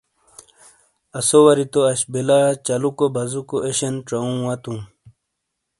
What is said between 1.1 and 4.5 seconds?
اسوواری تو اش بیلہ چالُوکو بازُوکو ایشین ژاوُوں